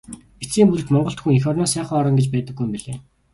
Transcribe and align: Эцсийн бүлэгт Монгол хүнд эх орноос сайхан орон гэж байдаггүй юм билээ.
Эцсийн 0.43 0.67
бүлэгт 0.69 0.93
Монгол 0.93 1.17
хүнд 1.19 1.37
эх 1.39 1.49
орноос 1.51 1.71
сайхан 1.73 1.99
орон 2.01 2.15
гэж 2.17 2.27
байдаггүй 2.31 2.65
юм 2.65 2.71
билээ. 2.73 2.97